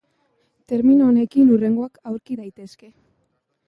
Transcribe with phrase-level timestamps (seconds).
[0.71, 2.95] Termino honekin hurrengoak aurki daitezke.